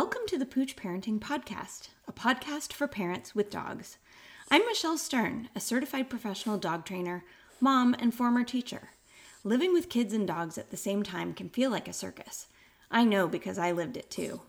[0.00, 3.98] Welcome to the Pooch Parenting Podcast, a podcast for parents with dogs.
[4.48, 7.24] I'm Michelle Stern, a certified professional dog trainer,
[7.60, 8.90] mom, and former teacher.
[9.42, 12.46] Living with kids and dogs at the same time can feel like a circus.
[12.92, 14.42] I know because I lived it too.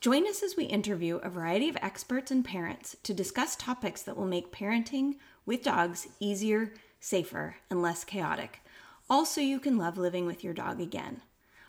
[0.00, 4.16] Join us as we interview a variety of experts and parents to discuss topics that
[4.16, 8.60] will make parenting with dogs easier, safer, and less chaotic.
[9.10, 11.20] Also, you can love living with your dog again.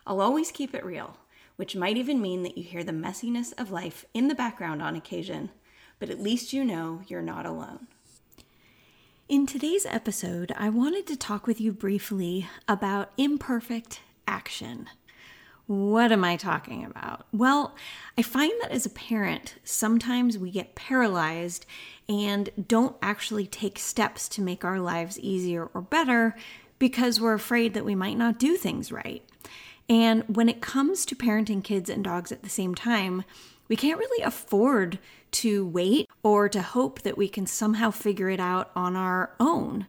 [0.07, 1.17] I'll always keep it real
[1.55, 4.95] which might even mean that you hear the messiness of life in the background on
[4.95, 5.49] occasion,
[5.99, 7.87] but at least you know you're not alone.
[9.29, 14.89] In today's episode, I wanted to talk with you briefly about imperfect action.
[15.67, 17.27] What am I talking about?
[17.31, 17.73] Well,
[18.17, 21.65] I find that as a parent, sometimes we get paralyzed
[22.09, 26.35] and don't actually take steps to make our lives easier or better
[26.77, 29.23] because we're afraid that we might not do things right.
[29.89, 33.23] And when it comes to parenting kids and dogs at the same time,
[33.67, 34.99] we can't really afford
[35.31, 39.87] to wait or to hope that we can somehow figure it out on our own.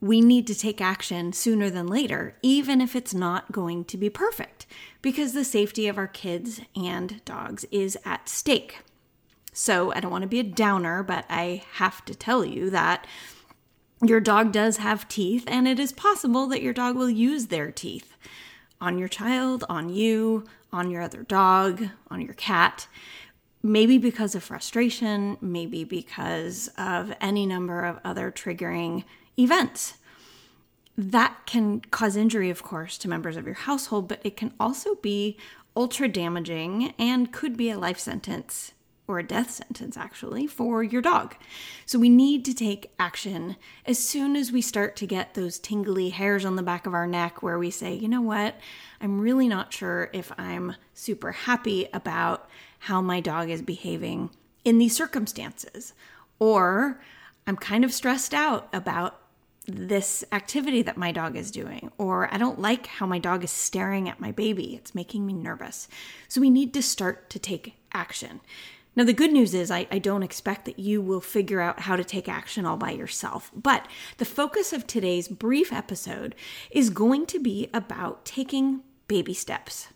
[0.00, 4.10] We need to take action sooner than later, even if it's not going to be
[4.10, 4.66] perfect,
[5.00, 8.80] because the safety of our kids and dogs is at stake.
[9.52, 13.06] So, I don't want to be a downer, but I have to tell you that
[14.02, 17.70] your dog does have teeth, and it is possible that your dog will use their
[17.70, 18.16] teeth
[18.80, 22.86] on your child, on you, on your other dog, on your cat.
[23.62, 29.04] Maybe because of frustration, maybe because of any number of other triggering
[29.38, 29.94] events.
[30.96, 34.96] That can cause injury, of course, to members of your household, but it can also
[34.96, 35.36] be
[35.76, 38.73] ultra damaging and could be a life sentence
[39.06, 41.36] or a death sentence actually for your dog.
[41.86, 46.10] So we need to take action as soon as we start to get those tingly
[46.10, 48.56] hairs on the back of our neck where we say, you know what,
[49.00, 52.48] I'm really not sure if I'm super happy about
[52.80, 54.30] how my dog is behaving
[54.64, 55.92] in these circumstances.
[56.38, 57.00] Or
[57.46, 59.20] I'm kind of stressed out about
[59.66, 63.50] this activity that my dog is doing, or I don't like how my dog is
[63.50, 64.74] staring at my baby.
[64.76, 65.88] It's making me nervous.
[66.28, 68.40] So we need to start to take action.
[68.96, 71.96] Now, the good news is, I, I, don't expect that you will figure out how
[71.96, 73.50] to take action all by yourself.
[73.54, 73.88] But
[74.18, 76.34] the focus of today's brief episode
[76.70, 79.88] is going to be about taking baby steps.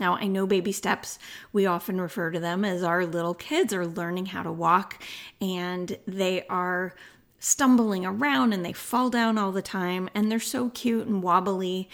[0.00, 1.18] Now, I know baby steps,
[1.52, 5.02] we often refer to them as our little kids are learning how to walk
[5.40, 6.94] and they are
[7.40, 11.88] stumbling around and they fall down all the time and they're so cute and wobbly.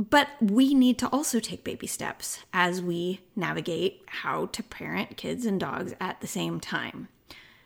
[0.00, 5.44] But we need to also take baby steps as we navigate how to parent kids
[5.44, 7.08] and dogs at the same time.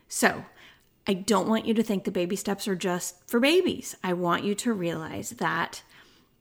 [0.08, 0.44] So,
[1.06, 3.94] I don't want you to think the baby steps are just for babies.
[4.02, 5.84] I want you to realize that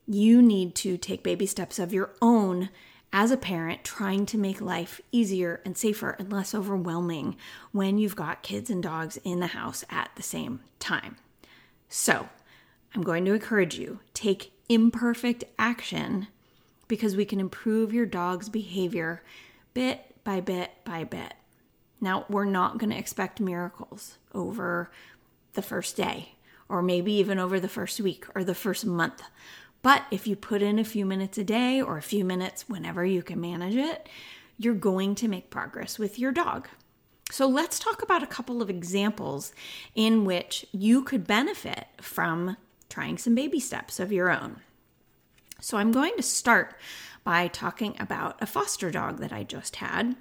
[0.08, 2.70] you need to take baby steps of your own
[3.12, 7.36] as a parent trying to make life easier and safer and less overwhelming
[7.72, 11.18] when you've got kids and dogs in the house at the same time.
[11.88, 12.30] So,
[12.96, 16.28] I'm going to encourage you take imperfect action
[16.88, 19.24] because we can improve your dog's behavior
[19.74, 21.34] bit by bit by bit.
[22.00, 24.92] Now, we're not going to expect miracles over
[25.54, 26.36] the first day,
[26.68, 29.24] or maybe even over the first week or the first month.
[29.82, 33.06] But if you put in a few minutes a day or a few minutes whenever
[33.06, 34.08] you can manage it,
[34.58, 36.68] you're going to make progress with your dog.
[37.32, 39.54] So let's talk about a couple of examples
[39.96, 42.58] in which you could benefit from
[42.94, 44.58] trying some baby steps of your own.
[45.60, 46.76] So I'm going to start
[47.24, 50.16] by talking about a foster dog that I just had.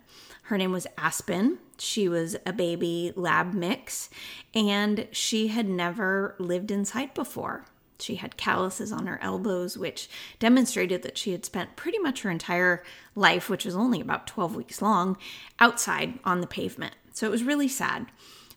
[0.44, 1.58] Her name was Aspen.
[1.76, 4.08] She was a baby lab mix
[4.54, 7.66] and she had never lived inside before.
[7.98, 10.08] She had calluses on her elbows, which
[10.38, 12.82] demonstrated that she had spent pretty much her entire
[13.14, 15.18] life, which was only about 12 weeks long,
[15.60, 16.94] outside on the pavement.
[17.12, 18.06] So it was really sad.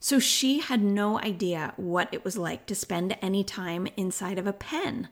[0.05, 4.45] So she had no idea what it was like to spend any time inside of
[4.45, 5.09] a pen.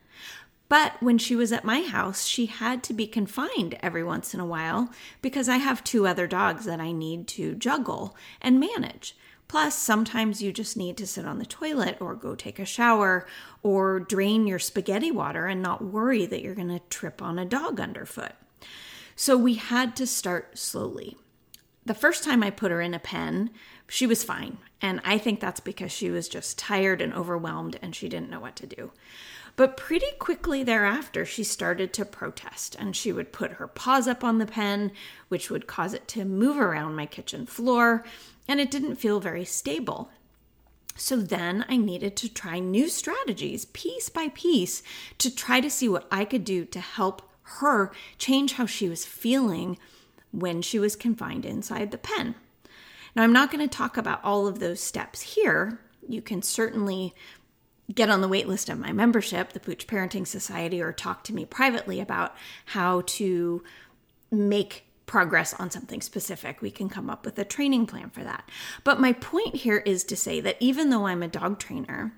[0.69, 4.39] But when she was at my house, she had to be confined every once in
[4.39, 9.18] a while because I have two other dogs that I need to juggle and manage.
[9.47, 13.25] Plus, sometimes you just need to sit on the toilet or go take a shower
[13.63, 17.45] or drain your spaghetti water and not worry that you're going to trip on a
[17.45, 18.33] dog underfoot.
[19.15, 21.18] So we had to start slowly.
[21.85, 23.50] The first time I put her in a pen,
[23.88, 24.57] she was fine.
[24.81, 28.39] And I think that's because she was just tired and overwhelmed and she didn't know
[28.39, 28.91] what to do.
[29.56, 34.24] But pretty quickly thereafter, she started to protest and she would put her paws up
[34.24, 34.91] on the pen,
[35.27, 38.03] which would cause it to move around my kitchen floor,
[38.47, 40.09] and it didn't feel very stable.
[40.95, 44.81] So then I needed to try new strategies piece by piece
[45.19, 47.21] to try to see what I could do to help
[47.59, 49.77] her change how she was feeling
[50.33, 52.35] when she was confined inside the pen.
[53.15, 55.80] Now, I'm not going to talk about all of those steps here.
[56.07, 57.13] You can certainly
[57.94, 61.33] get on the wait list of my membership, the Pooch Parenting Society, or talk to
[61.33, 62.35] me privately about
[62.65, 63.63] how to
[64.31, 66.61] make progress on something specific.
[66.61, 68.50] We can come up with a training plan for that.
[68.83, 72.13] But my point here is to say that even though I'm a dog trainer,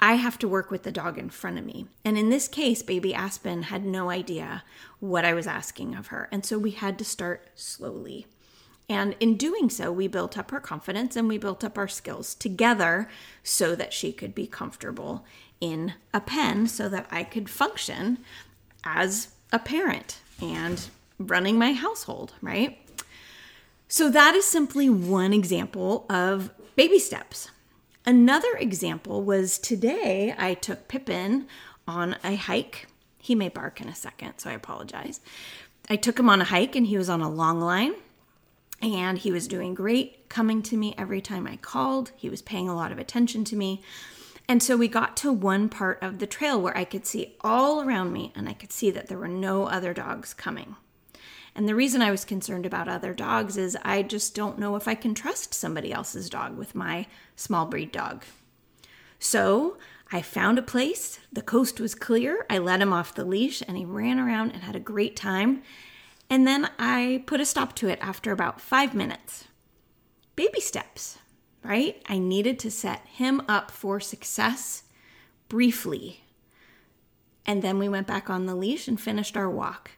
[0.00, 1.86] I have to work with the dog in front of me.
[2.04, 4.62] And in this case, baby Aspen had no idea
[5.00, 6.28] what I was asking of her.
[6.30, 8.26] And so we had to start slowly.
[8.88, 12.34] And in doing so, we built up her confidence and we built up our skills
[12.34, 13.08] together
[13.42, 15.26] so that she could be comfortable
[15.60, 18.18] in a pen so that I could function
[18.84, 20.88] as a parent and
[21.18, 22.78] running my household, right?
[23.88, 27.50] So that is simply one example of baby steps.
[28.04, 31.46] Another example was today I took Pippin
[31.86, 32.86] on a hike.
[33.18, 35.20] He may bark in a second, so I apologize.
[35.90, 37.94] I took him on a hike and he was on a long line
[38.80, 42.12] and he was doing great, coming to me every time I called.
[42.16, 43.82] He was paying a lot of attention to me.
[44.48, 47.82] And so we got to one part of the trail where I could see all
[47.82, 50.76] around me and I could see that there were no other dogs coming.
[51.58, 54.86] And the reason I was concerned about other dogs is I just don't know if
[54.86, 58.24] I can trust somebody else's dog with my small breed dog.
[59.18, 59.76] So
[60.12, 61.18] I found a place.
[61.32, 62.46] The coast was clear.
[62.48, 65.64] I let him off the leash and he ran around and had a great time.
[66.30, 69.48] And then I put a stop to it after about five minutes.
[70.36, 71.18] Baby steps,
[71.64, 72.00] right?
[72.06, 74.84] I needed to set him up for success
[75.48, 76.22] briefly.
[77.44, 79.90] And then we went back on the leash and finished our walk.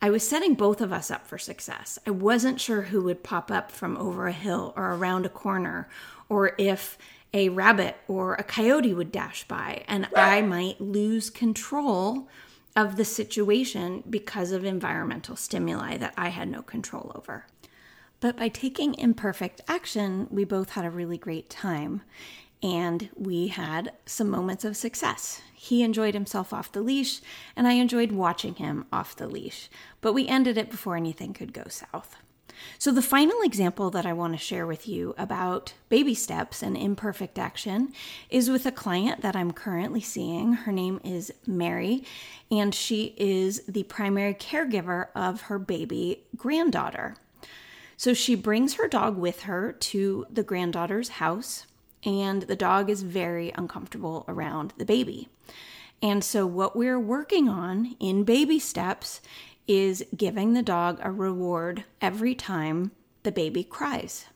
[0.00, 1.98] I was setting both of us up for success.
[2.06, 5.88] I wasn't sure who would pop up from over a hill or around a corner,
[6.28, 6.98] or if
[7.32, 12.28] a rabbit or a coyote would dash by and I might lose control
[12.74, 17.46] of the situation because of environmental stimuli that I had no control over.
[18.20, 22.02] But by taking imperfect action, we both had a really great time
[22.62, 25.42] and we had some moments of success.
[25.54, 27.20] He enjoyed himself off the leash,
[27.54, 29.68] and I enjoyed watching him off the leash,
[30.00, 32.16] but we ended it before anything could go south.
[32.78, 36.76] So, the final example that I want to share with you about baby steps and
[36.76, 37.92] imperfect action
[38.30, 40.52] is with a client that I'm currently seeing.
[40.52, 42.04] Her name is Mary,
[42.50, 47.16] and she is the primary caregiver of her baby granddaughter.
[47.96, 51.66] So, she brings her dog with her to the granddaughter's house,
[52.06, 55.28] and the dog is very uncomfortable around the baby.
[56.00, 59.20] And so, what we're working on in baby steps
[59.66, 62.92] is giving the dog a reward every time
[63.24, 64.26] the baby cries.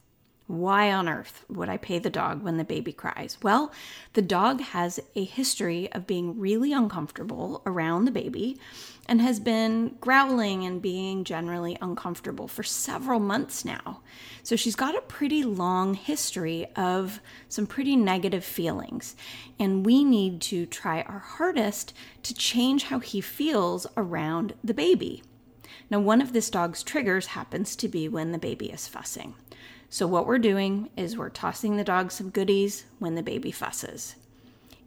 [0.51, 3.39] Why on earth would I pay the dog when the baby cries?
[3.41, 3.71] Well,
[4.15, 8.59] the dog has a history of being really uncomfortable around the baby
[9.07, 14.01] and has been growling and being generally uncomfortable for several months now.
[14.43, 19.15] So she's got a pretty long history of some pretty negative feelings.
[19.61, 21.95] And we need to try our hardest
[22.25, 25.23] to change how he feels around the baby.
[25.91, 29.35] Now, one of this dog's triggers happens to be when the baby is fussing.
[29.89, 34.15] So, what we're doing is we're tossing the dog some goodies when the baby fusses.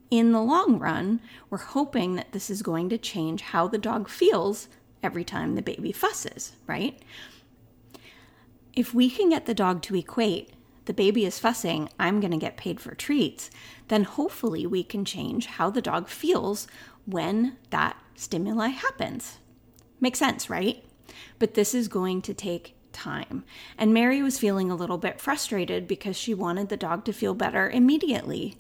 [0.10, 4.08] In the long run, we're hoping that this is going to change how the dog
[4.08, 4.70] feels
[5.02, 7.02] every time the baby fusses, right?
[8.74, 10.54] If we can get the dog to equate,
[10.86, 13.50] the baby is fussing, I'm going to get paid for treats,
[13.90, 16.68] then hopefully we can change how the dog feels
[17.06, 19.40] when that stimuli happens.
[20.00, 20.84] Makes sense, right?
[21.40, 23.44] But this is going to take time.
[23.78, 27.34] And Mary was feeling a little bit frustrated because she wanted the dog to feel
[27.34, 28.58] better immediately.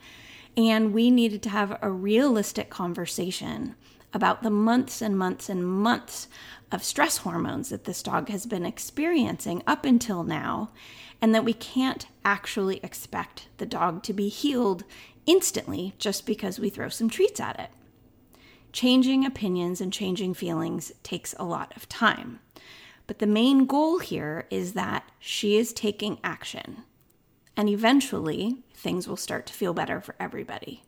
[0.57, 3.75] And we needed to have a realistic conversation
[4.13, 6.27] about the months and months and months
[6.71, 10.69] of stress hormones that this dog has been experiencing up until now,
[11.21, 14.83] and that we can't actually expect the dog to be healed
[15.25, 17.69] instantly just because we throw some treats at it.
[18.73, 22.39] Changing opinions and changing feelings takes a lot of time.
[23.05, 26.83] But the main goal here is that she is taking action.
[27.55, 30.81] And eventually, things will start to feel better for everybody.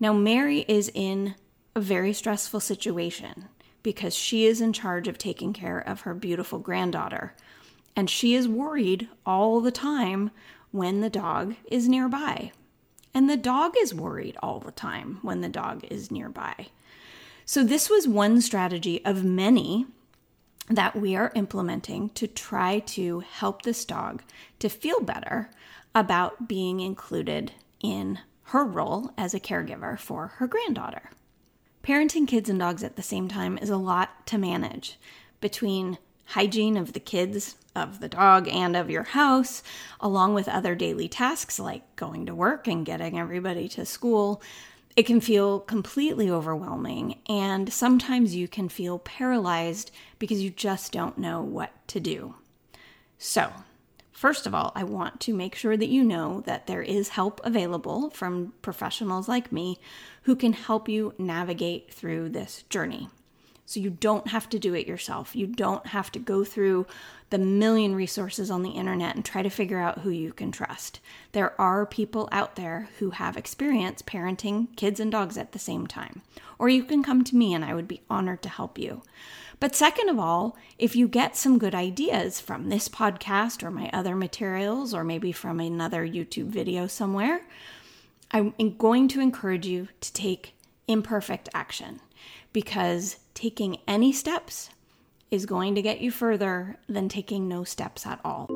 [0.00, 1.34] Now, Mary is in
[1.74, 3.48] a very stressful situation
[3.82, 7.34] because she is in charge of taking care of her beautiful granddaughter.
[7.94, 10.30] And she is worried all the time
[10.70, 12.52] when the dog is nearby.
[13.12, 16.68] And the dog is worried all the time when the dog is nearby.
[17.48, 19.86] So, this was one strategy of many
[20.68, 24.24] that we are implementing to try to help this dog
[24.58, 25.50] to feel better
[25.94, 31.10] about being included in her role as a caregiver for her granddaughter.
[31.84, 34.98] Parenting kids and dogs at the same time is a lot to manage
[35.40, 39.62] between hygiene of the kids, of the dog, and of your house,
[40.00, 44.42] along with other daily tasks like going to work and getting everybody to school,
[44.96, 47.20] it can feel completely overwhelming.
[47.28, 52.34] And sometimes you can feel paralyzed because you just don't know what to do.
[53.18, 53.52] So,
[54.16, 57.38] First of all, I want to make sure that you know that there is help
[57.44, 59.78] available from professionals like me
[60.22, 63.10] who can help you navigate through this journey.
[63.66, 65.34] So you don't have to do it yourself.
[65.34, 66.86] You don't have to go through
[67.30, 71.00] the million resources on the internet and try to figure out who you can trust.
[71.32, 75.88] There are people out there who have experience parenting kids and dogs at the same
[75.88, 76.22] time.
[76.58, 79.02] Or you can come to me and I would be honored to help you.
[79.58, 83.90] But second of all, if you get some good ideas from this podcast or my
[83.92, 87.40] other materials, or maybe from another YouTube video somewhere,
[88.30, 90.55] I'm going to encourage you to take
[90.88, 92.00] imperfect action
[92.52, 94.70] because taking any steps
[95.30, 98.46] is going to get you further than taking no steps at all.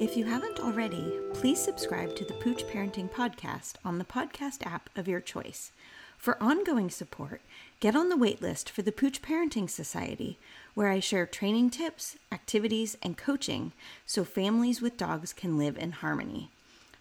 [0.00, 4.88] If you haven't already, please subscribe to the Pooch Parenting Podcast on the podcast app
[4.94, 5.72] of your choice.
[6.16, 7.40] For ongoing support,
[7.80, 10.38] get on the waitlist for the Pooch Parenting Society,
[10.74, 13.72] where I share training tips, activities, and coaching
[14.06, 16.50] so families with dogs can live in harmony.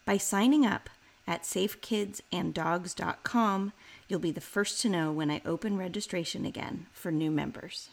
[0.07, 0.89] By signing up
[1.27, 3.73] at safekidsanddogs.com,
[4.07, 7.89] you'll be the first to know when I open registration again for new members.